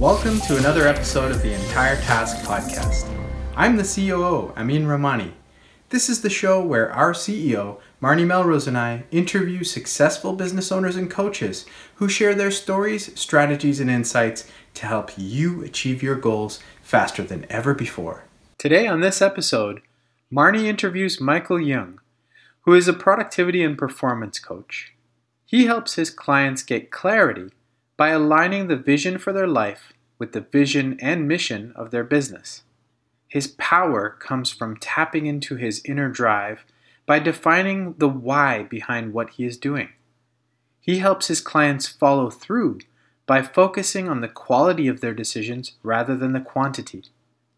[0.00, 3.06] Welcome to another episode of the Entire Task Podcast.
[3.54, 5.34] I'm the COO, Amin Ramani.
[5.90, 10.96] This is the show where our CEO, Marnie Melrose, and I interview successful business owners
[10.96, 11.66] and coaches
[11.96, 17.44] who share their stories, strategies, and insights to help you achieve your goals faster than
[17.50, 18.24] ever before.
[18.56, 19.82] Today on this episode,
[20.32, 22.00] Marnie interviews Michael Young,
[22.62, 24.94] who is a productivity and performance coach.
[25.44, 27.50] He helps his clients get clarity
[28.00, 32.62] by aligning the vision for their life with the vision and mission of their business.
[33.28, 36.64] His power comes from tapping into his inner drive
[37.04, 39.90] by defining the why behind what he is doing.
[40.80, 42.78] He helps his clients follow through
[43.26, 47.04] by focusing on the quality of their decisions rather than the quantity.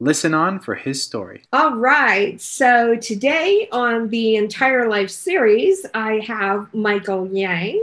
[0.01, 1.45] Listen on for his story.
[1.53, 2.41] All right.
[2.41, 7.81] So today on the entire life series, I have Michael Yang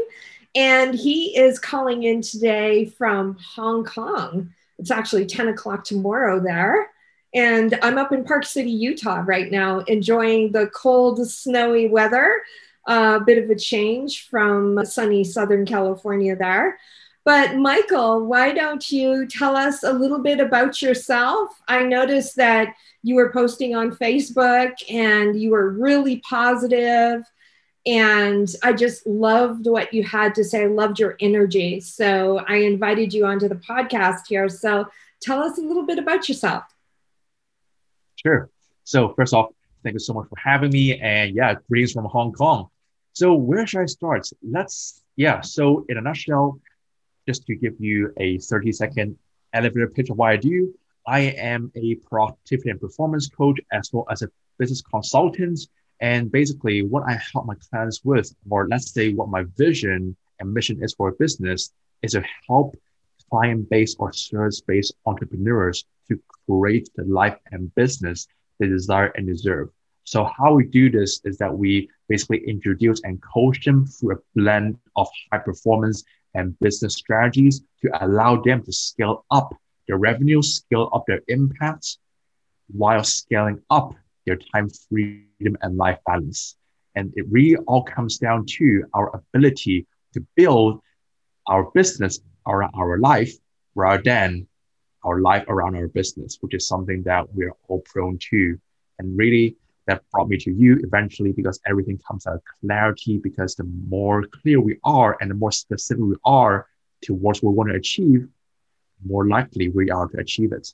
[0.55, 4.53] and he is calling in today from Hong Kong.
[4.77, 6.89] It's actually 10 o'clock tomorrow there.
[7.33, 12.41] And I'm up in Park City, Utah right now, enjoying the cold, snowy weather.
[12.87, 16.79] A uh, bit of a change from sunny Southern California there.
[17.23, 21.49] But Michael, why don't you tell us a little bit about yourself?
[21.67, 22.73] I noticed that
[23.03, 27.23] you were posting on Facebook and you were really positive
[27.89, 30.63] and I just loved what you had to say.
[30.63, 31.79] I loved your energy.
[31.79, 34.47] So I invited you onto the podcast here.
[34.47, 34.85] So
[35.21, 36.65] tell us a little bit about yourself.
[38.15, 38.51] Sure.
[38.83, 39.49] So, first off,
[39.83, 40.99] thank you so much for having me.
[40.99, 42.67] And yeah, greetings from Hong Kong.
[43.13, 44.27] So, where should I start?
[44.47, 45.41] Let's, yeah.
[45.41, 46.59] So, in a nutshell,
[47.27, 49.17] just to give you a 30 second
[49.53, 50.73] elevator pitch of what I do,
[51.07, 54.29] I am a productivity and performance coach as well as a
[54.59, 55.59] business consultant
[56.01, 60.53] and basically, what I help my clients with, or let's say what my vision and
[60.53, 62.75] mission is for a business, is to help
[63.29, 68.27] client based or service based entrepreneurs to create the life and business
[68.59, 69.69] they desire and deserve.
[70.05, 74.19] So, how we do this is that we basically introduce and coach them through a
[74.35, 79.53] blend of high performance and business strategies to allow them to scale up
[79.87, 81.97] their revenue, scale up their impact
[82.71, 83.93] while scaling up
[84.25, 86.55] their time freedom and life balance.
[86.95, 90.81] And it really all comes down to our ability to build
[91.47, 93.33] our business around our life
[93.75, 94.47] rather than
[95.03, 98.59] our life around our business, which is something that we're all prone to.
[98.97, 99.55] And really,
[99.87, 103.17] that brought me to you eventually because everything comes out of clarity.
[103.17, 106.67] Because the more clear we are and the more specific we are
[107.01, 108.27] towards what we want to achieve,
[109.05, 110.73] more likely we are to achieve it.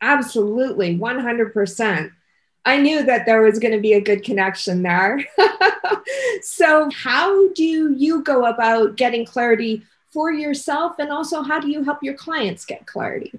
[0.00, 2.10] Absolutely, 100%.
[2.64, 5.24] I knew that there was going to be a good connection there.
[6.42, 10.98] so, how do you go about getting clarity for yourself?
[10.98, 13.38] And also, how do you help your clients get clarity?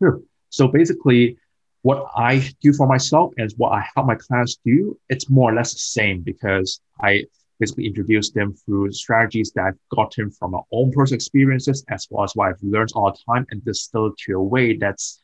[0.00, 0.22] Sure.
[0.48, 1.36] So, basically,
[1.82, 5.54] what I do for myself and what I help my clients do, it's more or
[5.54, 7.24] less the same because I
[7.58, 12.24] basically introduce them through strategies that I've gotten from my own personal experiences as well
[12.24, 15.22] as what I've learned all the time and distilled to a way that's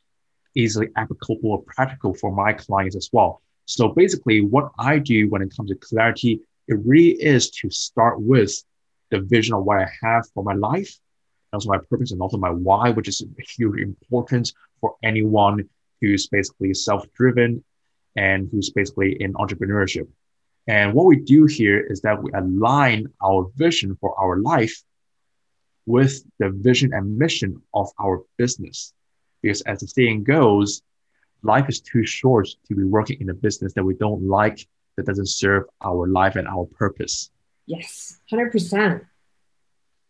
[0.55, 3.43] easily applicable or practical for my clients as well.
[3.67, 8.21] So basically, what I do when it comes to clarity, it really is to start
[8.21, 8.55] with
[9.11, 10.95] the vision of what I have for my life,
[11.53, 13.25] also my purpose, and also my why, which is
[13.57, 15.69] huge importance for anyone
[16.01, 17.65] who's basically self-driven
[18.17, 20.09] and who's basically in entrepreneurship.
[20.67, 24.83] And what we do here is that we align our vision for our life
[25.87, 28.93] with the vision and mission of our business.
[29.43, 30.83] Because as the saying goes,
[31.43, 34.67] life is too short to be working in a business that we don't like,
[34.97, 37.31] that doesn't serve our life and our purpose.
[37.67, 39.05] Yes, 100%.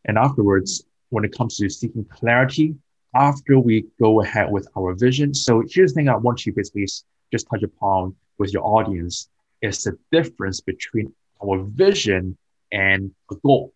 [0.06, 2.75] And afterwards, when it comes to seeking clarity,
[3.15, 5.34] after we go ahead with our vision.
[5.34, 6.87] So here's the thing I want you basically
[7.33, 9.28] just touch upon with your audience
[9.61, 11.12] is the difference between
[11.43, 12.37] our vision
[12.71, 13.72] and a goal.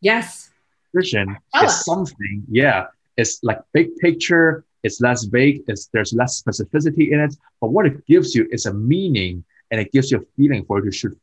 [0.00, 0.50] Yes.
[0.94, 7.12] Vision is something, yeah, it's like big picture, it's less vague, it's, there's less specificity
[7.12, 7.34] in it.
[7.60, 10.78] But what it gives you is a meaning and it gives you a feeling for
[10.78, 11.14] it to shoot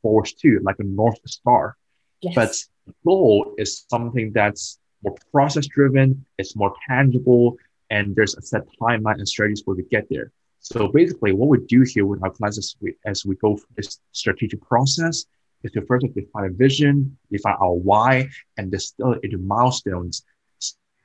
[0.42, 1.76] to, like a North Star.
[2.22, 2.36] Yes.
[2.38, 2.54] But
[3.04, 6.08] goal is something that's more process driven,
[6.38, 7.58] it's more tangible,
[7.90, 10.32] and there's a set timeline and strategies for to get there.
[10.60, 13.76] So basically, what we do here with our clients as we, as we go through
[13.78, 15.26] this strategic process
[15.64, 20.24] is to first define a vision, define our why, and distill it into milestones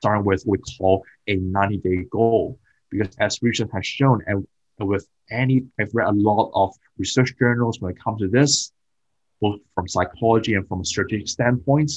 [0.01, 2.59] starting with what we call a 90 day goal.
[2.89, 4.45] Because as research has shown, and
[4.79, 8.73] with any, I've read a lot of research journals when it comes to this,
[9.39, 11.91] both from psychology and from a strategic standpoint,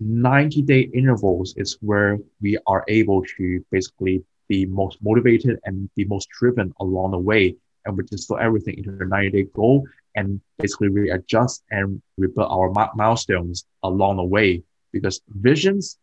[0.00, 6.04] 90 day intervals is where we are able to basically be most motivated and be
[6.06, 7.54] most driven along the way.
[7.84, 9.86] And we distill everything into a 90 day goal
[10.16, 14.62] and basically readjust and rebuild our milestones along the way
[14.92, 15.98] because visions,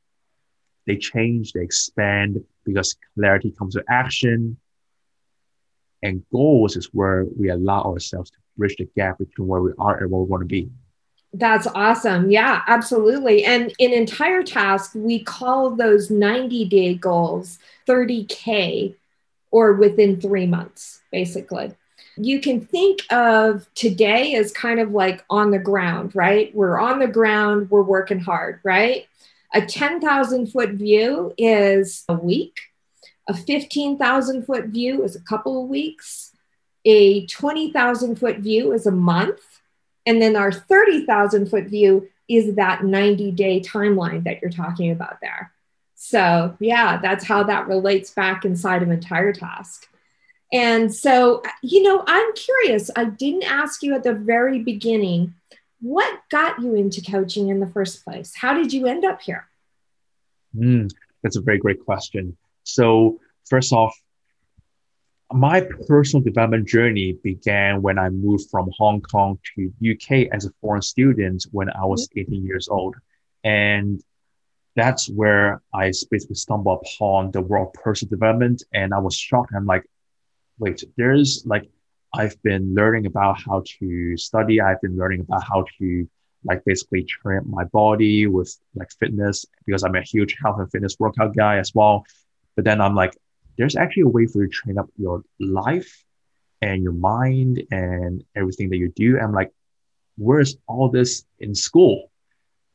[0.88, 4.58] they change, they expand because clarity comes with action.
[6.04, 9.98] And goals is where we allow ourselves to bridge the gap between where we are
[9.98, 10.70] and where we want to be.
[11.34, 12.30] That's awesome.
[12.30, 13.46] Yeah, absolutely.
[13.46, 18.96] And in entire task, we call those 90 day goals 30K
[19.50, 21.74] or within three months, basically.
[22.18, 26.54] You can think of today as kind of like on the ground, right?
[26.54, 29.08] We're on the ground, we're working hard, right?
[29.54, 32.60] A 10,000 foot view is a week.
[33.28, 36.36] A 15,000 foot view is a couple of weeks.
[36.86, 39.42] A 20,000 foot view is a month
[40.06, 45.20] and then our 30,000 foot view is that 90 day timeline that you're talking about
[45.22, 45.52] there.
[45.96, 49.88] So, yeah, that's how that relates back inside of entire task.
[50.52, 52.90] And so, you know, I'm curious.
[52.96, 55.36] I didn't ask you at the very beginning
[55.82, 58.34] what got you into coaching in the first place?
[58.36, 59.48] How did you end up here?
[60.56, 60.90] Mm,
[61.24, 62.38] that's a very great question.
[62.64, 63.20] So,
[63.50, 63.96] first off,
[65.34, 70.52] my personal development journey began when I moved from Hong Kong to UK as a
[70.62, 72.32] foreign student when I was mm-hmm.
[72.32, 72.96] 18 years old.
[73.44, 74.02] And
[74.76, 78.64] that's where I basically stumbled upon the world of personal development.
[78.74, 79.52] And I was shocked.
[79.56, 79.84] I'm like,
[80.60, 81.70] wait, there's like,
[82.14, 84.60] I've been learning about how to study.
[84.60, 86.10] I've been learning about how to
[86.44, 90.96] like basically train my body with like fitness because I'm a huge health and fitness
[91.00, 92.04] workout guy as well.
[92.56, 93.16] But then I'm like,
[93.58, 96.04] there's actually a way for you to train up your life
[96.62, 99.20] and your mind and everything that you do.
[99.20, 99.52] I'm like,
[100.18, 102.12] where's all this in school?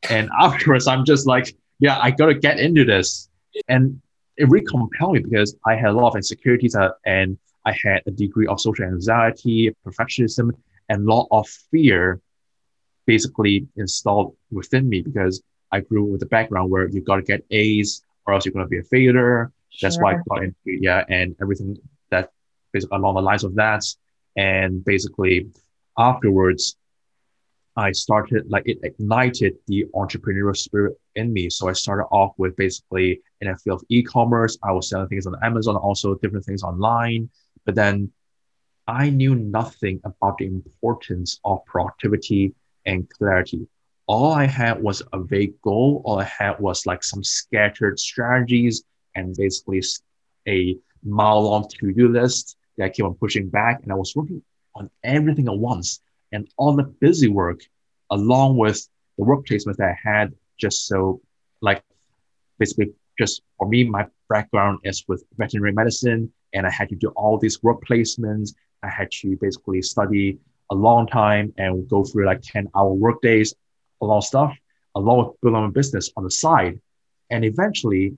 [0.09, 3.29] And afterwards, I'm just like, yeah, I got to get into this.
[3.67, 4.01] And
[4.37, 7.37] it really compelled me because I had a lot of insecurities uh, and
[7.69, 10.47] I had a degree of social anxiety, perfectionism,
[10.89, 12.21] and a lot of fear
[13.05, 15.35] basically installed within me because
[15.71, 17.89] I grew up with a background where you got to get A's
[18.25, 21.35] or else you're going to be a failure that's why I got into yeah, and
[21.41, 21.77] everything
[22.09, 22.31] that
[22.71, 23.83] basically along the lines of that.
[24.35, 25.47] And basically
[25.97, 26.77] afterwards,
[27.75, 31.49] I started like it ignited the entrepreneurial spirit in me.
[31.49, 34.57] So I started off with basically in a field of e-commerce.
[34.63, 37.29] I was selling things on Amazon, also different things online.
[37.67, 38.13] But then
[38.87, 42.55] I knew nothing about the importance of productivity
[42.85, 43.67] and clarity.
[44.07, 46.01] All I had was a vague goal.
[46.05, 48.83] All I had was like some scattered strategies
[49.15, 49.83] and basically
[50.47, 53.83] a mile long to-do list that I on pushing back.
[53.83, 54.41] And I was working
[54.73, 55.99] on everything at once
[56.31, 57.59] and all the busy work
[58.11, 58.87] along with
[59.17, 61.19] the work placements that I had just so
[61.61, 61.83] like
[62.59, 67.09] basically just for me, my background is with veterinary medicine and I had to do
[67.09, 68.55] all these work placements.
[68.83, 70.39] I had to basically study
[70.71, 73.53] a long time and go through like 10 hour work days,
[74.01, 74.53] a lot of stuff,
[74.95, 76.81] along with building my business on the side.
[77.29, 78.17] And eventually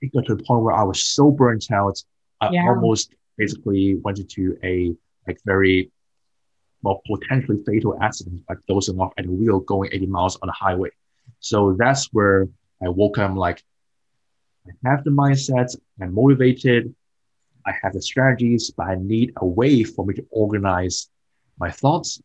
[0.00, 2.02] it got to the point where I was so burnt out,
[2.40, 2.66] I yeah.
[2.66, 4.94] almost basically went into a
[5.26, 5.90] like very
[6.82, 10.52] well potentially fatal accident, like dozing off at the wheel going 80 miles on the
[10.52, 10.90] highway.
[11.40, 12.48] So that's where
[12.82, 13.28] I woke up.
[13.30, 13.62] I'm like,
[14.66, 16.94] I have the mindset, I'm motivated,
[17.66, 21.08] I have the strategies, but I need a way for me to organize
[21.58, 22.20] my thoughts,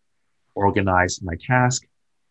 [0.55, 1.87] organize my task,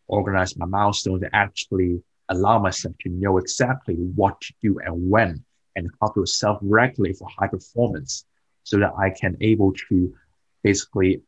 [0.06, 5.44] organize my milestones to actually allow myself to know exactly what to do and when
[5.76, 8.24] and how to self-regulate for high performance
[8.62, 10.14] so that I can able to
[10.62, 11.22] basically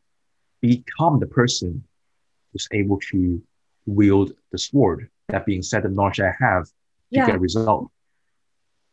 [0.61, 1.83] become the person
[2.51, 3.41] who's able to
[3.85, 5.09] wield the sword.
[5.29, 6.71] That being said, the knowledge I have to
[7.09, 7.25] yeah.
[7.25, 7.89] get a result.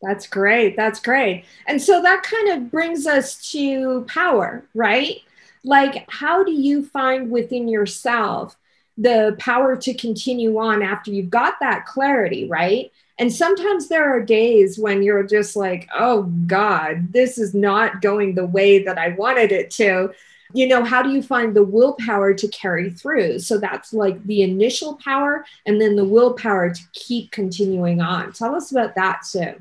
[0.01, 0.75] That's great.
[0.75, 1.45] That's great.
[1.67, 5.17] And so that kind of brings us to power, right?
[5.63, 8.57] Like, how do you find within yourself
[8.97, 12.91] the power to continue on after you've got that clarity, right?
[13.19, 18.33] And sometimes there are days when you're just like, oh God, this is not going
[18.33, 20.11] the way that I wanted it to.
[20.53, 23.39] You know, how do you find the willpower to carry through?
[23.39, 28.33] So that's like the initial power and then the willpower to keep continuing on.
[28.33, 29.55] Tell us about that too.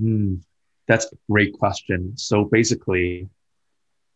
[0.00, 0.40] Mm,
[0.86, 2.16] that's a great question.
[2.16, 3.28] So basically,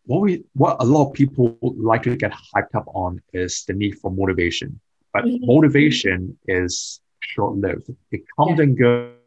[0.04, 3.75] what we what a lot of people like to get hyped up on is the
[3.75, 4.80] need for motivation.
[5.12, 5.47] But mm-hmm.
[5.47, 7.90] motivation is short-lived.
[8.11, 8.64] It comes yeah.
[8.64, 8.78] and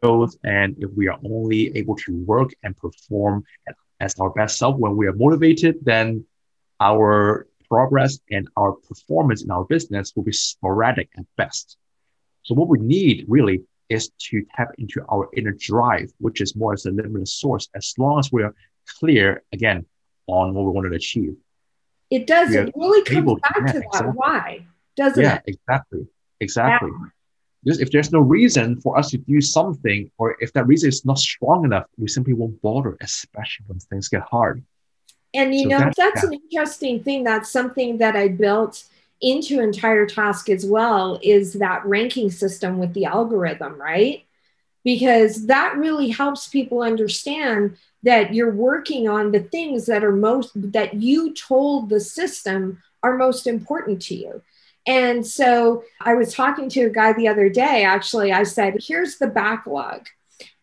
[0.02, 3.44] goes, and if we are only able to work and perform
[4.00, 6.24] as our best self when we are motivated, then
[6.80, 11.76] our progress and our performance in our business will be sporadic at best.
[12.42, 13.62] So what we need really
[13.92, 17.94] is to tap into our inner drive, which is more as a limitless source, as
[17.98, 18.54] long as we're
[18.98, 19.86] clear again
[20.26, 21.34] on what we want to achieve.
[22.10, 22.54] It does.
[22.54, 24.12] It really comes back yeah, to that exactly.
[24.14, 25.42] why, doesn't yeah, it?
[25.46, 26.06] exactly.
[26.40, 26.90] Exactly.
[27.64, 31.04] Because if there's no reason for us to do something, or if that reason is
[31.04, 34.64] not strong enough, we simply won't bother, especially when things get hard.
[35.32, 36.28] And you So know, that- that's yeah.
[36.28, 37.24] an interesting thing.
[37.24, 38.84] That's something that I built
[39.22, 44.24] into entire task as well is that ranking system with the algorithm, right?
[44.84, 50.50] Because that really helps people understand that you're working on the things that are most
[50.56, 54.42] that you told the system are most important to you.
[54.86, 57.84] And so I was talking to a guy the other day.
[57.84, 60.06] Actually, I said, here's the backlog.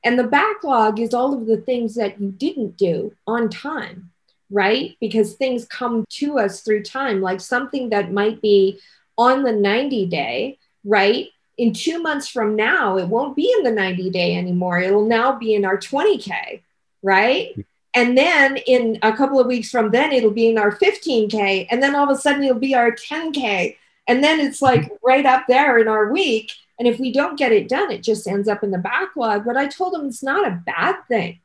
[0.04, 4.09] And the backlog is all of the things that you didn't do on time
[4.51, 4.98] right?
[5.00, 8.79] Because things come to us through time, like something that might be
[9.18, 11.27] on the 90 day, right?
[11.58, 14.79] In two months from now, it won't be in the 90 day anymore.
[14.79, 16.62] It'll now be in our 20K,
[17.03, 17.53] right?
[17.94, 21.68] And then in a couple of weeks from then, it'll be in our 15K.
[21.70, 23.75] And then all of a sudden, it'll be our 10K.
[24.08, 26.51] And then it's like right up there in our week.
[26.77, 29.44] And if we don't get it done, it just ends up in the backlog.
[29.46, 31.41] But I told him it's not a bad thing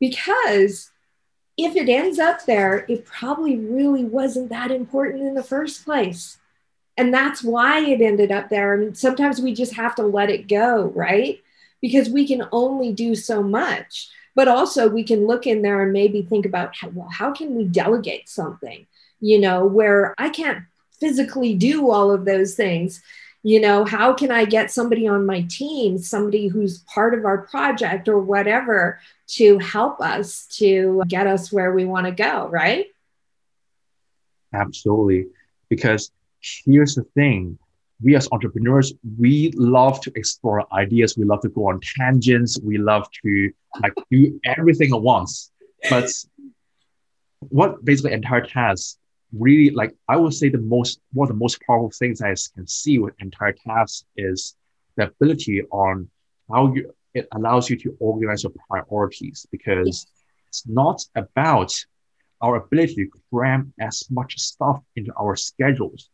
[0.00, 0.90] because
[1.58, 6.38] if it ends up there, it probably really wasn't that important in the first place.
[6.96, 8.76] And that's why it ended up there.
[8.76, 11.42] Mean, sometimes we just have to let it go, right?
[11.80, 14.08] Because we can only do so much.
[14.36, 17.64] But also, we can look in there and maybe think about, well, how can we
[17.64, 18.86] delegate something,
[19.20, 20.64] you know, where I can't
[21.00, 23.02] physically do all of those things?
[23.42, 27.38] You know, how can I get somebody on my team, somebody who's part of our
[27.38, 32.86] project or whatever, to help us to get us where we want to go, right?
[34.52, 35.26] Absolutely.
[35.68, 37.58] Because here's the thing
[38.00, 41.16] we as entrepreneurs, we love to explore ideas.
[41.18, 42.58] We love to go on tangents.
[42.62, 43.50] We love to
[43.82, 45.50] like do everything at once.
[45.90, 46.08] But
[47.40, 48.98] what basically entire task
[49.32, 52.66] really like I would say the most one of the most powerful things I can
[52.66, 54.56] see with entire task is
[54.96, 56.08] the ability on
[56.50, 60.06] how you it allows you to organize your priorities because
[60.48, 61.72] it's not about
[62.40, 66.10] our ability to cram as much stuff into our schedules.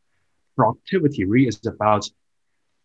[0.56, 2.08] Productivity really is about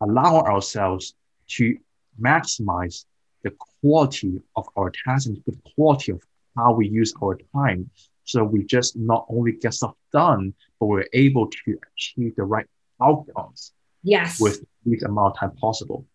[0.01, 1.13] allowing ourselves
[1.47, 1.77] to
[2.19, 3.05] maximize
[3.43, 3.51] the
[3.81, 6.21] quality of our tasks and the quality of
[6.57, 7.89] how we use our time.
[8.25, 12.67] So we just not only get stuff done, but we're able to achieve the right
[13.01, 13.71] outcomes
[14.03, 14.39] Yes.
[14.39, 16.05] with the least amount of time possible.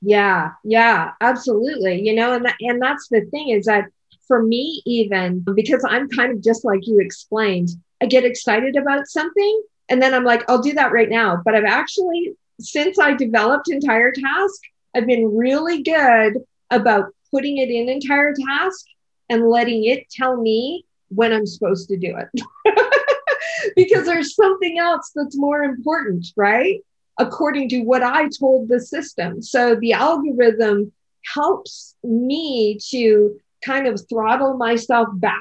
[0.00, 2.06] Yeah, yeah, absolutely.
[2.06, 3.86] You know, and that, and that's the thing is that
[4.26, 7.70] for me, even because I'm kind of just like you explained,
[8.02, 11.40] I get excited about something and then I'm like, I'll do that right now.
[11.44, 14.60] But I've actually, since I developed Entire Task,
[14.94, 16.38] I've been really good
[16.70, 18.84] about putting it in Entire Task
[19.28, 22.42] and letting it tell me when I'm supposed to do it.
[23.76, 26.80] because there's something else that's more important, right?
[27.18, 29.42] According to what I told the system.
[29.42, 30.92] So the algorithm
[31.34, 35.34] helps me to kind of throttle myself back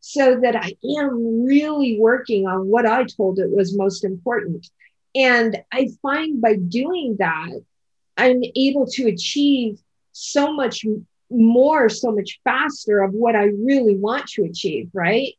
[0.00, 4.68] so that I am really working on what I told it was most important.
[5.14, 7.50] And I find by doing that,
[8.16, 9.80] I'm able to achieve
[10.12, 10.84] so much
[11.30, 15.34] more, so much faster of what I really want to achieve, right?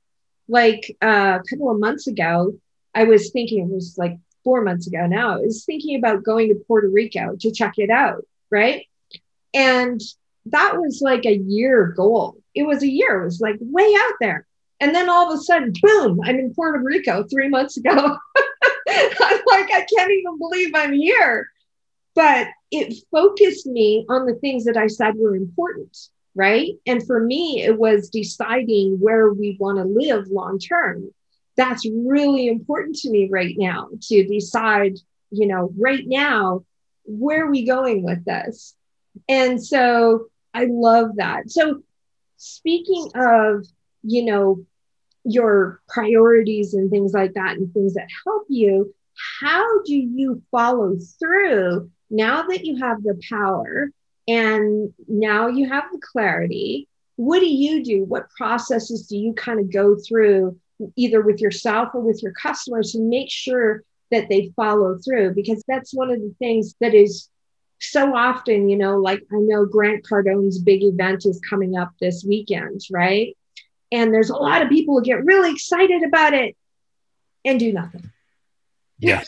[0.47, 2.53] Like uh, a couple of months ago,
[2.93, 4.17] I was thinking, it was like
[4.49, 7.91] four months ago now, I was thinking about going to Puerto Rico to check it
[7.91, 8.87] out, right?
[9.53, 10.01] And
[10.47, 12.37] that was like a year goal.
[12.55, 14.47] It was a year, it was like way out there.
[14.79, 17.91] And then all of a sudden, boom, I'm in Puerto Rico three months ago.
[17.95, 21.47] I'm like, I can't even believe I'm here.
[22.15, 25.95] But it focused me on the things that I said were important,
[26.33, 26.71] right?
[26.87, 31.13] And for me, it was deciding where we want to live long term
[31.59, 34.97] that's really important to me right now to decide,
[35.29, 36.63] you know, right now,
[37.03, 38.75] where are we going with this?
[39.27, 41.51] And so I love that.
[41.51, 41.83] So,
[42.37, 43.65] speaking of,
[44.03, 44.65] you know,
[45.25, 48.95] your priorities and things like that, and things that help you,
[49.41, 53.91] how do you follow through now that you have the power
[54.29, 56.87] and now you have the clarity?
[57.17, 58.05] What do you do?
[58.05, 60.57] What processes do you kind of go through
[60.95, 65.63] either with yourself or with your customers to make sure that they follow through because
[65.67, 67.29] that's one of the things that is
[67.79, 72.25] so often you know like i know grant cardone's big event is coming up this
[72.27, 73.37] weekend right
[73.91, 76.55] and there's a lot of people who get really excited about it
[77.45, 78.11] and do nothing
[78.99, 79.23] Yeah.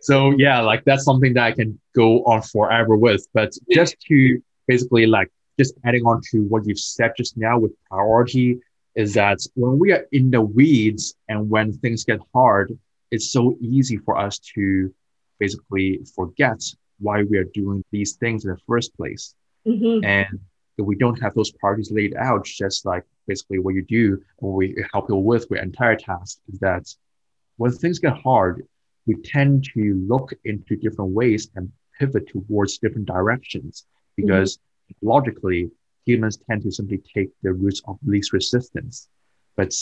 [0.00, 3.26] so yeah, like that's something that I can go on forever with.
[3.32, 7.72] But just to basically like just adding on to what you've said just now with
[7.88, 8.58] priority
[8.94, 12.78] is that when we are in the weeds and when things get hard,
[13.10, 14.92] it's so easy for us to
[15.38, 16.62] basically forget
[16.98, 19.34] why we are doing these things in the first place.
[19.66, 20.04] Mhm.
[20.04, 20.40] And
[20.78, 24.54] if we don't have those priorities laid out, just like basically what you do or
[24.54, 26.84] we help people with with entire task is that
[27.56, 28.66] when things get hard,
[29.06, 34.58] we tend to look into different ways and pivot towards different directions because
[35.02, 35.70] logically
[36.04, 39.08] humans tend to simply take the routes of least resistance.
[39.56, 39.74] But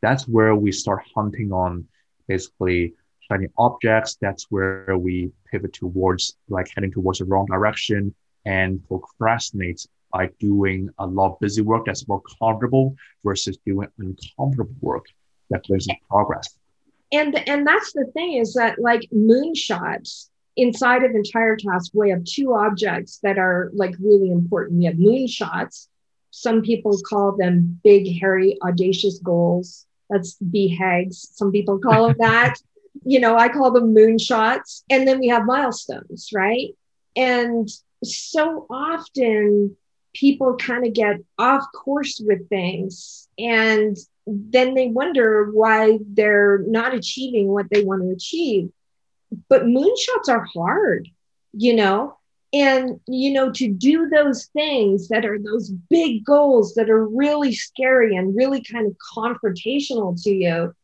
[0.00, 1.86] that's where we start hunting on
[2.26, 4.16] basically shiny objects.
[4.20, 8.14] That's where we pivot towards like heading towards the wrong direction
[8.44, 14.74] and procrastinate by doing a lot of busy work that's more comfortable versus doing uncomfortable
[14.80, 15.06] work
[15.50, 16.56] that brings us progress.
[17.12, 22.24] and and that's the thing is that like moonshots inside of entire task we have
[22.24, 24.78] two objects that are like really important.
[24.78, 25.88] We have moonshots.
[26.30, 29.86] Some people call them big hairy audacious goals.
[30.10, 32.56] That's BHAGs some people call them that.
[33.04, 34.82] You know i call them moonshots.
[34.90, 36.76] And then we have milestones right?
[37.16, 37.68] And
[38.04, 39.76] so often
[40.14, 46.94] people kind of get off course with things and then they wonder why they're not
[46.94, 48.70] achieving what they want to achieve.
[49.48, 51.08] But moonshots are hard,
[51.52, 52.18] you know,
[52.52, 57.52] and you know, to do those things that are those big goals that are really
[57.54, 60.74] scary and really kind of confrontational to you,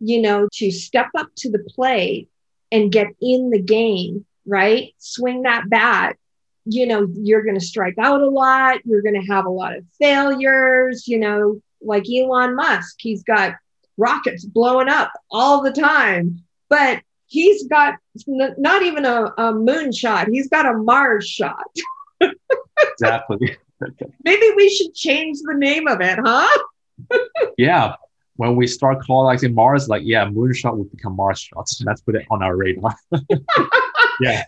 [0.00, 2.28] you know, to step up to the plate
[2.70, 4.94] and get in the game, right?
[4.98, 6.16] Swing that bat.
[6.66, 8.80] You know, you're going to strike out a lot.
[8.84, 12.96] You're going to have a lot of failures, you know, like Elon Musk.
[12.98, 13.54] He's got
[13.96, 17.00] rockets blowing up all the time, but
[17.34, 17.96] he's got
[18.28, 20.28] n- not even a, a moon shot.
[20.28, 21.66] He's got a Mars shot.
[22.92, 23.56] Exactly.
[24.24, 26.58] Maybe we should change the name of it, huh?
[27.56, 27.94] yeah.
[28.36, 31.82] When we start colonizing Mars, like yeah, moonshot would become Mars shots.
[31.84, 32.94] Let's put it on our radar.
[34.20, 34.44] yeah.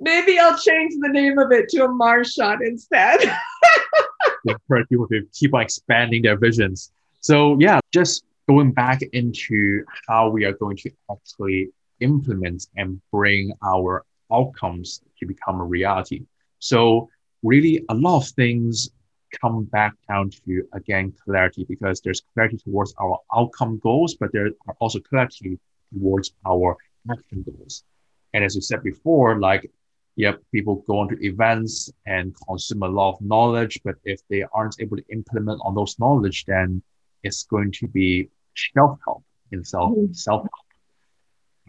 [0.00, 3.20] Maybe I'll change the name of it to a Mars shot instead.
[4.46, 6.92] encourage people to keep on expanding their visions.
[7.20, 11.70] So yeah, just going back into how we are going to actually
[12.02, 16.24] implement and bring our outcomes to become a reality.
[16.58, 17.08] So
[17.42, 18.90] really a lot of things
[19.40, 24.50] come back down to again clarity because there's clarity towards our outcome goals, but there
[24.68, 25.58] are also clarity
[25.92, 26.76] towards our
[27.10, 27.84] action goals.
[28.34, 29.70] And as you said before, like
[30.16, 34.76] yep, people go onto events and consume a lot of knowledge, but if they aren't
[34.80, 36.82] able to implement on those knowledge, then
[37.22, 38.28] it's going to be
[38.74, 40.46] self help in self self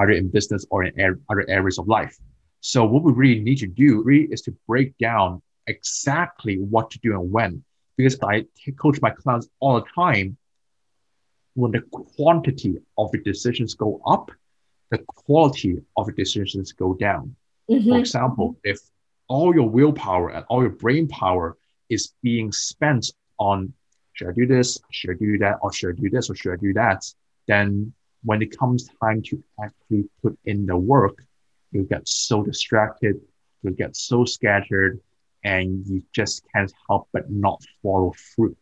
[0.04, 2.18] either in business or in other areas of life.
[2.62, 7.00] So what we really need to do really is to break down exactly what to
[7.00, 7.64] do and when,
[7.98, 8.46] because I
[8.78, 10.38] coach my clients all the time.
[11.56, 11.82] When the
[12.16, 14.32] quantity of the decisions go up,
[14.90, 17.36] the quality of the decisions go down.
[17.68, 18.00] For Mhm.
[18.00, 18.80] example, if
[19.28, 21.58] all your willpower and all your brain power
[21.90, 23.74] is being spent on
[24.14, 26.54] should I do this, should I do that, or should I do this, or should
[26.54, 27.02] I do that,
[27.48, 31.24] then when it comes time to actually put in the work,
[31.72, 33.20] you get so distracted,
[33.64, 35.00] you get so scattered,
[35.44, 38.56] and you just can't help but not follow through.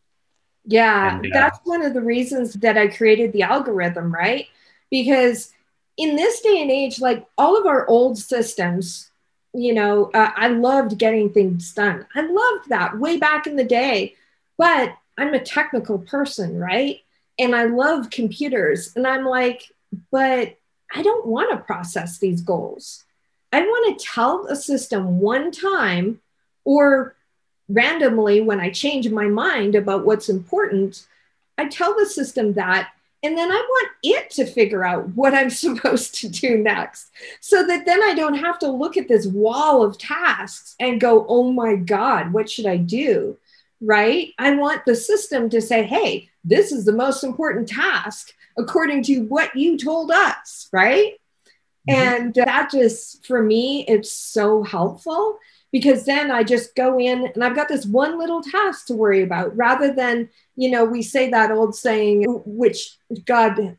[0.66, 4.48] Yeah, And, uh, that's one of the reasons that I created the algorithm, right?
[4.90, 5.52] Because
[5.98, 9.12] in this day and age, like all of our old systems,
[9.54, 12.06] you know, uh, I loved getting things done.
[12.16, 14.16] I loved that way back in the day.
[14.58, 17.00] But I'm a technical person, right?
[17.42, 18.96] And I love computers.
[18.96, 19.74] And I'm like,
[20.12, 20.60] but
[20.94, 23.04] I don't want to process these goals.
[23.52, 26.22] I want to tell the system one time
[26.66, 27.16] or
[27.68, 31.08] randomly when I change my mind about what's important,
[31.58, 32.92] I tell the system that.
[33.24, 37.66] And then I want it to figure out what I'm supposed to do next so
[37.66, 41.52] that then I don't have to look at this wall of tasks and go, oh
[41.52, 43.38] my God, what should I do?
[43.82, 44.34] Right?
[44.38, 49.22] I want the system to say, hey, this is the most important task according to
[49.22, 50.70] what you told us.
[50.72, 51.14] Right?
[51.90, 51.94] Mhm.
[51.94, 55.40] And that just, for me, it's so helpful
[55.72, 59.24] because then I just go in and I've got this one little task to worry
[59.24, 63.78] about rather than, you know, we say that old saying, which God,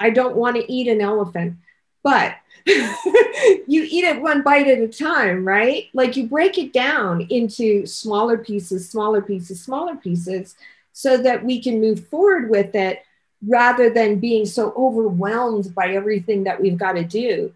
[0.00, 1.56] I don't want to eat an elephant,
[2.02, 2.34] but
[2.66, 5.88] you eat it one bite at a time, right?
[5.92, 10.56] Like you break it down into smaller pieces, smaller pieces, smaller pieces,
[10.92, 13.02] so that we can move forward with it
[13.46, 17.52] rather than being so overwhelmed by everything that we've got to do.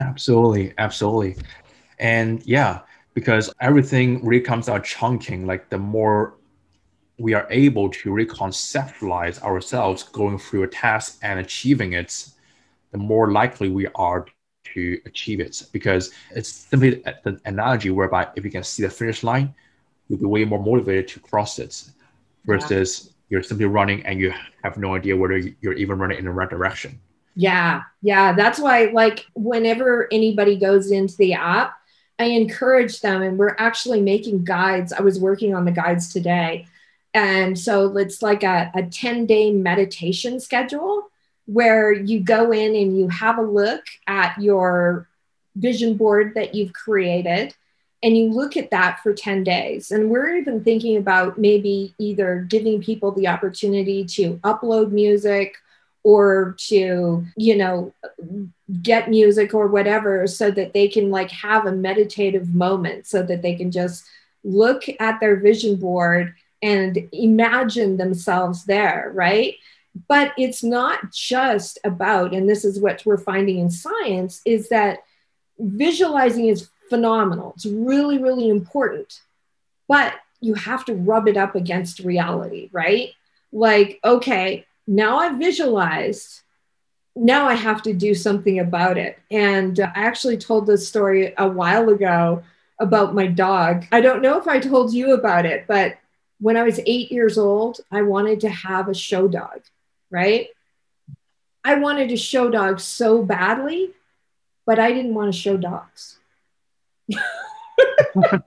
[0.00, 1.36] Absolutely, absolutely.
[1.98, 2.80] And yeah,
[3.14, 6.34] because everything really comes out chunking, like the more
[7.18, 12.26] we are able to reconceptualize ourselves going through a task and achieving it,
[12.92, 14.26] the more likely we are
[14.74, 15.62] to achieve it.
[15.72, 19.54] Because it's simply the analogy whereby if you can see the finish line,
[20.08, 21.84] you'll be way more motivated to cross it
[22.44, 23.12] versus yeah.
[23.28, 26.50] you're simply running and you have no idea whether you're even running in the right
[26.50, 26.98] direction.
[27.36, 28.32] Yeah, yeah.
[28.32, 31.74] That's why, like, whenever anybody goes into the app,
[32.18, 34.92] I encourage them, and we're actually making guides.
[34.92, 36.66] I was working on the guides today.
[37.14, 41.09] And so it's like a, a 10 day meditation schedule
[41.52, 45.08] where you go in and you have a look at your
[45.56, 47.52] vision board that you've created
[48.04, 49.90] and you look at that for 10 days.
[49.90, 55.56] And we're even thinking about maybe either giving people the opportunity to upload music
[56.04, 57.92] or to, you know,
[58.80, 63.42] get music or whatever so that they can like have a meditative moment so that
[63.42, 64.04] they can just
[64.44, 66.32] look at their vision board
[66.62, 69.56] and imagine themselves there, right?
[70.08, 75.00] But it's not just about, and this is what we're finding in science, is that
[75.58, 77.52] visualizing is phenomenal.
[77.56, 79.20] It's really, really important.
[79.88, 83.10] But you have to rub it up against reality, right?
[83.52, 86.40] Like, okay, now I've visualized.
[87.16, 89.18] Now I have to do something about it.
[89.30, 92.42] And I actually told this story a while ago
[92.78, 93.84] about my dog.
[93.92, 95.98] I don't know if I told you about it, but
[96.40, 99.60] when I was eight years old, I wanted to have a show dog,
[100.10, 100.48] right?
[101.64, 103.90] I wanted to show dogs so badly,
[104.66, 106.18] but I didn't want to show dogs.
[107.14, 108.40] I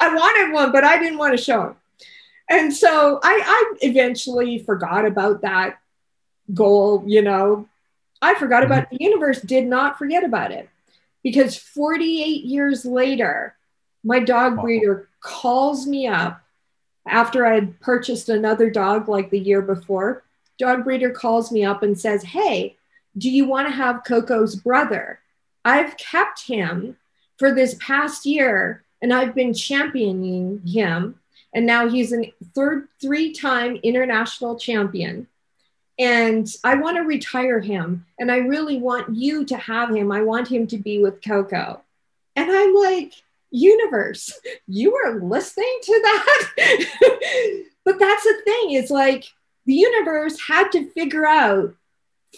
[0.00, 1.76] wanted one, but I didn't want to show him
[2.48, 5.78] and so I, I eventually forgot about that
[6.52, 7.68] goal, you know.
[8.20, 8.72] I forgot mm-hmm.
[8.72, 10.68] about the universe, did not forget about it.
[11.22, 13.56] Because 48 years later,
[14.02, 16.43] my dog breeder calls me up
[17.06, 20.22] after I had purchased another dog like the year before.
[20.58, 22.76] Dog breeder calls me up and says, Hey,
[23.16, 25.20] do you want to have Coco's brother?
[25.64, 26.96] I've kept him
[27.38, 31.20] for this past year and I've been championing him
[31.54, 35.28] and now he's a third three-time international champion
[35.98, 40.10] and I want to retire him and I really want you to have him.
[40.10, 41.80] I want him to be with Coco.
[42.34, 43.12] And I'm like,
[43.54, 46.46] universe, you are listening to that?
[47.84, 49.24] but that's the thing, it's like
[49.66, 51.74] the universe had to figure out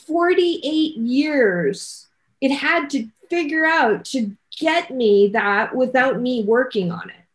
[0.06, 2.06] 48 years.
[2.40, 7.26] It had to figure out to get me that without me working on it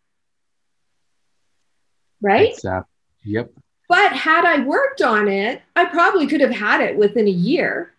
[2.22, 2.52] right?
[2.52, 2.88] Exactly.
[3.26, 3.52] Yep.
[3.90, 7.92] But had I worked on it, I probably could have had it within a year.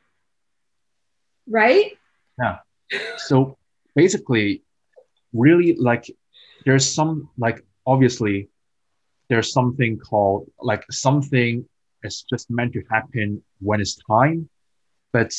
[1.46, 1.98] Right?
[2.38, 2.58] Yeah.
[3.18, 3.58] So
[3.94, 4.62] basically,
[5.32, 6.10] really like
[6.64, 8.48] there's some like obviously
[9.28, 11.66] there's something called like something
[12.04, 14.48] is just meant to happen when it's time.
[15.12, 15.32] But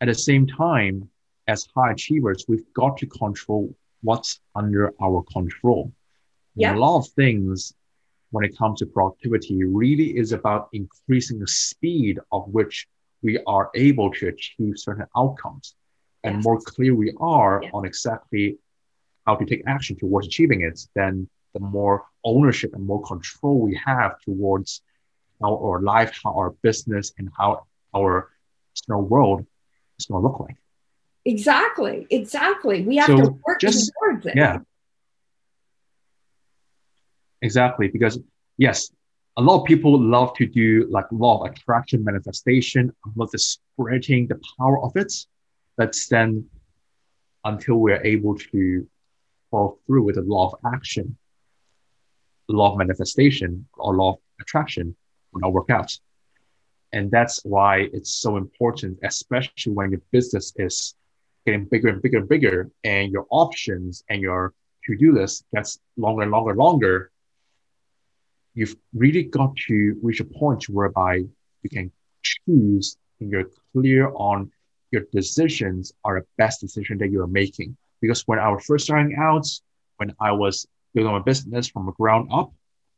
[0.00, 1.08] at the same time,
[1.48, 5.92] as high achievers, we've got to control what's under our control.
[6.54, 6.74] Yeah.
[6.74, 7.72] A lot of things
[8.30, 12.86] when it comes to productivity really is about increasing the speed of which
[13.22, 15.74] we are able to achieve certain outcomes.
[16.24, 16.44] And yes.
[16.44, 17.70] more clear we are yes.
[17.74, 18.56] on exactly
[19.26, 23.78] how to take action towards achieving it, then the more ownership and more control we
[23.84, 24.82] have towards
[25.40, 28.30] how our life, how our business, and how our
[28.72, 29.44] external world
[29.98, 30.56] is going to look like.
[31.24, 32.06] Exactly.
[32.10, 32.82] Exactly.
[32.82, 34.34] We have so to work just, towards it.
[34.36, 34.58] Yeah.
[37.42, 38.20] Exactly, because
[38.56, 38.92] yes,
[39.36, 44.28] a lot of people love to do like law of attraction manifestation, love the spreading
[44.28, 45.12] the power of it,
[45.76, 46.46] but then
[47.44, 48.86] until we're able to
[49.52, 51.16] follow through with the law of action,
[52.48, 54.96] law of manifestation or law of attraction
[55.32, 55.96] will not work out.
[56.92, 60.94] And that's why it's so important, especially when your business is
[61.46, 64.52] getting bigger and bigger and bigger, and your options and your
[64.84, 67.12] to-do list gets longer and longer and longer
[68.54, 71.16] you've really got to reach a point whereby
[71.62, 71.90] you can
[72.22, 74.50] choose and you're clear on
[74.90, 77.76] your decisions are the best decision that you're making.
[78.02, 79.46] Because when I was first starting out,
[79.96, 82.52] when I was building my business from the ground up,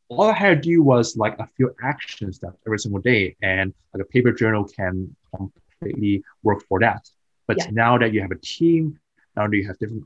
[0.09, 3.73] all I had to do was like a few action steps every single day, and
[3.93, 7.09] like a paper journal can completely work for that.
[7.47, 7.71] But yeah.
[7.71, 8.99] now that you have a team,
[9.37, 10.05] now that you have different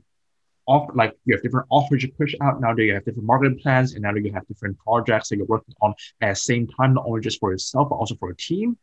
[0.67, 2.61] off, like you have different offers you push out.
[2.61, 5.37] Now that you have different marketing plans, and now that you have different projects that
[5.37, 8.29] you're working on at the same time, not only just for yourself but also for
[8.29, 8.77] a team.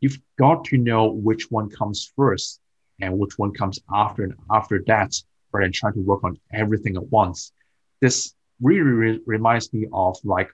[0.00, 2.60] you've got to know which one comes first
[3.00, 5.14] and which one comes after and after that,
[5.52, 7.52] rather than trying to work on everything at once.
[8.00, 10.50] This really re- reminds me of like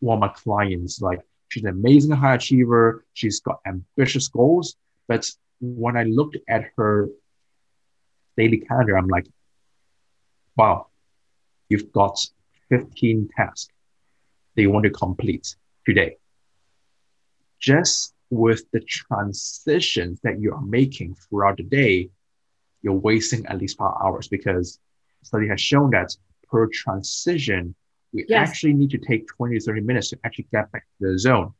[0.00, 1.00] one of my clients.
[1.00, 3.04] Like she's an amazing high achiever.
[3.14, 4.76] She's got ambitious goals,
[5.08, 5.28] but
[5.60, 7.08] when I looked at her
[8.36, 9.26] daily calendar, I'm like,
[10.56, 10.88] wow,
[11.68, 12.18] you've got
[12.68, 13.68] 15 tasks
[14.54, 16.16] that you want to complete today.
[17.58, 22.10] Just with the transitions that you are making throughout the day,
[22.82, 24.78] you're wasting at least five hours because
[25.22, 26.14] study has shown that
[26.50, 27.74] per transition,
[28.12, 28.48] we yes.
[28.48, 31.52] actually need to take 20 to 30 minutes to actually get back to the zone.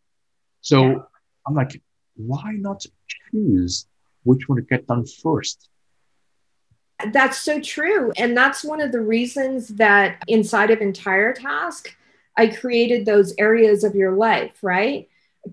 [0.61, 0.99] So yeah.
[1.47, 1.81] I'm like,
[2.17, 2.85] why not
[3.31, 3.87] choose
[4.23, 5.69] which one to get done first?
[7.13, 8.13] That's so true.
[8.17, 11.95] And that's one of the reasons that inside of Entire Task,
[12.37, 15.09] I created those areas of your life, right?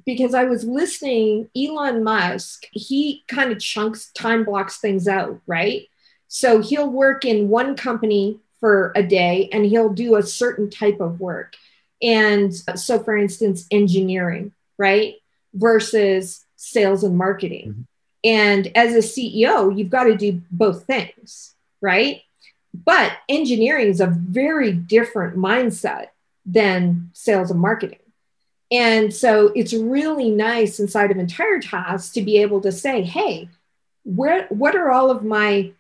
[0.05, 5.87] Because I was listening, Elon Musk, he kind of chunks, time blocks things out, right?
[6.27, 11.01] So he'll work in one company for a day and he'll do a certain type
[11.01, 11.55] of work.
[12.01, 15.15] And so, for instance, engineering, right?
[15.53, 17.69] Versus sales and marketing.
[17.69, 17.81] Mm-hmm.
[18.23, 22.21] And as a CEO, you've got to do both things, right?
[22.73, 26.07] But engineering is a very different mindset
[26.45, 27.99] than sales and marketing.
[28.71, 33.49] And so it's really nice inside of entire tasks to be able to say, hey,
[34.03, 35.71] where what are all of my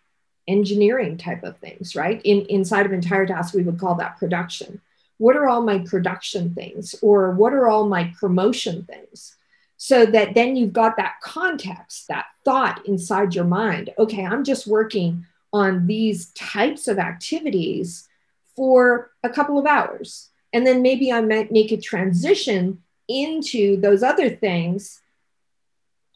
[0.47, 2.21] engineering type of things, right?
[2.23, 4.81] In inside of entire tasks, we would call that production.
[5.17, 6.95] What are all my production things?
[7.01, 9.35] Or what are all my promotion things?
[9.83, 13.89] so that then you've got that context, that thought inside your mind.
[13.97, 18.07] Okay, I'm just working on these types of activities
[18.55, 20.29] for a couple of hours.
[20.53, 25.01] And then maybe I might make a transition into those other things.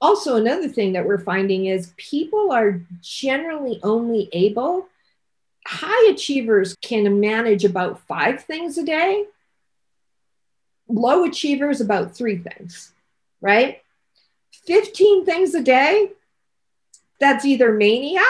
[0.02, 4.88] Also, another thing that we're finding is people are generally only able,
[5.66, 9.26] high achievers can manage about five things a day,
[10.88, 12.94] low achievers about three things
[13.46, 13.82] right?
[14.66, 16.10] 15 things a day,
[17.20, 18.22] that's either mania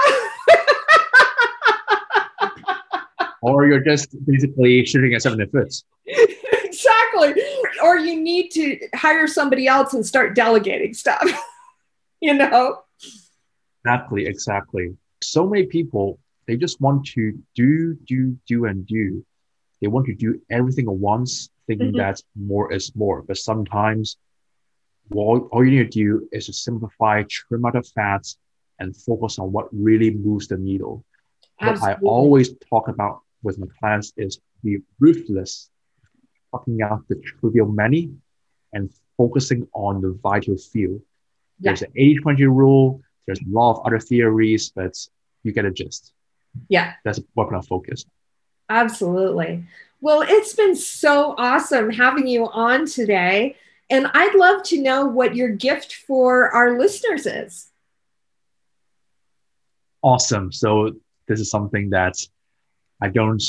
[3.42, 5.74] or you're just basically shooting at seven foot.
[6.96, 7.44] Exactly.
[7.84, 11.24] Or you need to hire somebody else and start delegating stuff,
[12.22, 12.82] you know?
[13.84, 14.98] Exactly, exactly.
[15.22, 19.26] So many people, they just want to do, do, do, and do.
[19.82, 21.98] They want to do everything at once, thinking mm-hmm.
[21.98, 23.22] that more is more.
[23.22, 24.18] But sometimes
[25.14, 28.38] all, all you need to do is to simplify, trim out the fats,
[28.80, 31.06] and focus on what really moves the needle.
[31.62, 31.88] Absolutely.
[31.88, 35.70] What I always talk about with my clients is be ruthless,
[36.56, 38.12] talking out the trivial many
[38.74, 41.04] and focusing on the vital few.
[41.60, 41.72] Yeah.
[41.72, 44.96] There's an 80 20 rule, there's a lot of other theories, but
[45.44, 46.14] you get a gist.
[46.70, 46.94] Yeah.
[47.04, 48.08] That's what I'm focused.
[48.70, 49.64] Absolutely.
[50.02, 53.56] Well, it's been so awesome having you on today.
[53.90, 57.70] And I'd love to know what your gift for our listeners is.
[60.02, 60.52] Awesome.
[60.52, 60.92] So,
[61.28, 62.16] this is something that
[63.02, 63.44] I don't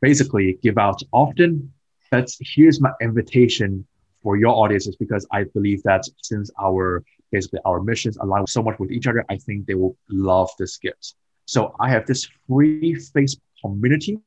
[0.00, 1.72] basically give out often,
[2.10, 3.86] but here's my invitation
[4.22, 8.78] for your audiences because I believe that since our basically our missions align so much
[8.78, 11.14] with each other, I think they will love this gift.
[11.46, 14.18] So I have this free Facebook community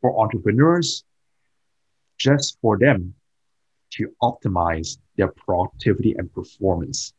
[0.00, 1.04] for entrepreneurs
[2.18, 3.14] just for them
[3.90, 7.12] to optimize their productivity and performance.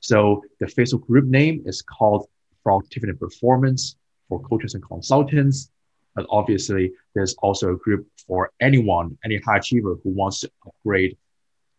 [0.00, 2.28] So the Facebook group name is called
[2.62, 3.96] Productivity and Performance
[4.28, 5.70] for coaches and consultants.
[6.14, 11.16] But obviously, there's also a group for anyone, any high achiever who wants to upgrade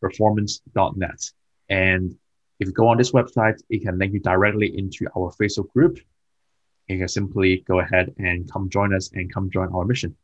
[0.00, 1.30] performance.net.
[1.68, 2.16] And
[2.60, 5.98] if you go on this website, it can link you directly into our Facebook group.
[6.88, 10.16] You can simply go ahead and come join us and come join our mission.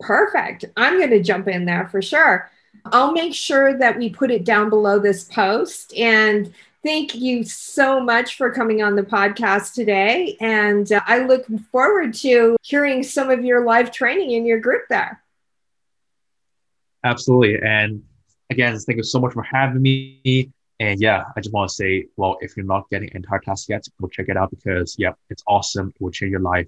[0.00, 0.64] Perfect.
[0.76, 2.50] I'm going to jump in there for sure.
[2.86, 5.94] I'll make sure that we put it down below this post.
[5.96, 6.52] And
[6.82, 10.36] thank you so much for coming on the podcast today.
[10.40, 14.82] And uh, I look forward to hearing some of your live training in your group
[14.90, 15.22] there.
[17.04, 17.58] Absolutely.
[17.62, 18.02] And
[18.50, 20.52] again, thank you so much for having me.
[20.80, 23.86] And yeah, I just want to say, well, if you're not getting entire task yet,
[24.00, 25.92] go check it out because yeah, it's awesome.
[25.94, 26.66] It will change your life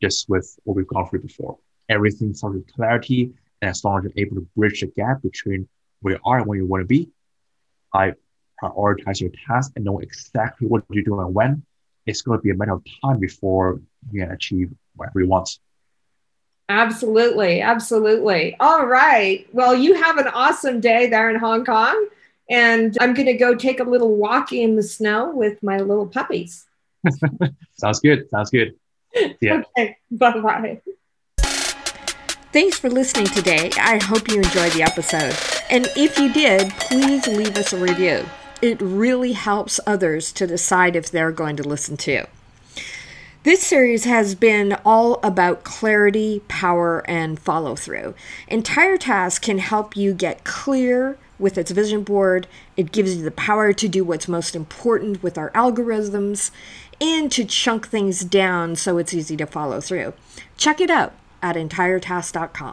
[0.00, 1.58] just with what we've gone through before.
[1.88, 3.32] Everything starts with clarity.
[3.60, 5.68] And as long as you're able to bridge the gap between
[6.00, 7.10] where you are and where you want to be,
[7.92, 8.14] I
[8.62, 11.62] prioritize your task and know exactly what you're doing and when,
[12.06, 15.58] it's going to be a matter of time before you can achieve whatever you want.
[16.68, 17.60] Absolutely.
[17.60, 18.56] Absolutely.
[18.58, 19.46] All right.
[19.52, 22.08] Well, you have an awesome day there in Hong Kong.
[22.48, 26.06] And I'm going to go take a little walk in the snow with my little
[26.06, 26.66] puppies.
[27.78, 28.28] Sounds good.
[28.30, 28.74] Sounds good.
[29.40, 29.62] Yeah.
[29.78, 29.96] Okay.
[30.10, 30.80] Bye bye.
[32.54, 33.72] Thanks for listening today.
[33.80, 35.34] I hope you enjoyed the episode.
[35.70, 38.24] And if you did, please leave us a review.
[38.62, 42.26] It really helps others to decide if they're going to listen to.
[43.42, 48.14] This series has been all about clarity, power, and follow through.
[48.46, 52.46] Entire Task can help you get clear with its vision board.
[52.76, 56.52] It gives you the power to do what's most important with our algorithms
[57.00, 60.14] and to chunk things down so it's easy to follow through.
[60.56, 61.14] Check it out
[61.44, 62.72] at entiretask.com.